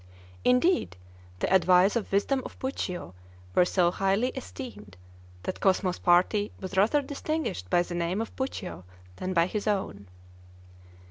Indeed 0.43 0.97
the 1.37 1.53
advice 1.53 1.95
of 1.95 2.11
wisdom 2.11 2.41
of 2.43 2.57
Puccio 2.57 3.13
were 3.53 3.65
so 3.65 3.91
highly 3.91 4.29
esteemed, 4.29 4.97
that 5.43 5.59
Cosmo's 5.59 5.99
party 5.99 6.51
was 6.59 6.75
rather 6.75 7.03
distinguished 7.03 7.69
by 7.69 7.83
the 7.83 7.93
name 7.93 8.19
of 8.19 8.35
Puccio 8.35 8.83
than 9.17 9.33
by 9.35 9.45
his 9.45 9.67
own. 9.67 10.07